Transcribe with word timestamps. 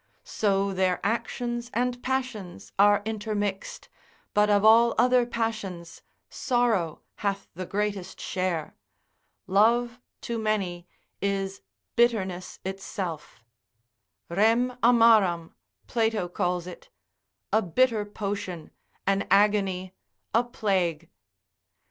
So 0.23 0.73
their 0.73 0.99
actions 1.03 1.69
and 1.75 2.01
passions 2.01 2.71
are 2.79 3.03
intermixed, 3.05 3.87
but 4.33 4.49
of 4.49 4.65
all 4.65 4.95
other 4.97 5.27
passions, 5.27 6.01
sorrow 6.27 7.03
hath 7.17 7.47
the 7.53 7.67
greatest 7.67 8.19
share; 8.19 8.73
love 9.45 9.99
to 10.21 10.39
many 10.39 10.87
is 11.21 11.61
bitterness 11.95 12.57
itself; 12.65 13.43
rem 14.27 14.75
amaram 14.81 15.53
Plato 15.85 16.27
calls 16.27 16.65
it, 16.65 16.89
a 17.53 17.61
bitter 17.61 18.03
potion, 18.03 18.71
an 19.05 19.27
agony, 19.29 19.93
a 20.33 20.43
plague. 20.43 21.11